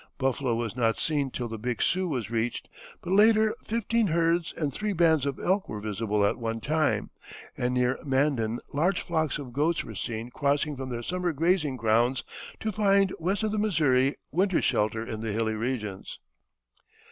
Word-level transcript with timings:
Buffalo 0.17 0.55
was 0.55 0.75
not 0.75 0.99
seen 0.99 1.29
till 1.29 1.47
the 1.47 1.59
Big 1.59 1.79
Sioux 1.79 2.07
was 2.07 2.31
reached, 2.31 2.67
but 3.03 3.13
later 3.13 3.55
fifteen 3.63 4.07
herds 4.07 4.51
and 4.57 4.73
three 4.73 4.93
bands 4.93 5.27
of 5.27 5.37
elk 5.37 5.69
were 5.69 5.79
visible 5.79 6.25
at 6.25 6.39
one 6.39 6.59
time, 6.59 7.11
and 7.55 7.75
near 7.75 7.99
Mandan 8.03 8.57
large 8.73 9.01
flocks 9.01 9.37
of 9.37 9.53
goats 9.53 9.83
were 9.83 9.93
seen 9.93 10.31
crossing 10.31 10.75
from 10.75 10.89
their 10.89 11.03
summer 11.03 11.33
grazing 11.33 11.77
grounds 11.77 12.23
to 12.59 12.71
find 12.71 13.13
west 13.19 13.43
of 13.43 13.51
the 13.51 13.59
Missouri 13.59 14.15
winter 14.31 14.59
shelter 14.59 15.05
in 15.05 15.21
the 15.21 15.33
hilly 15.33 15.53
regions. 15.53 16.17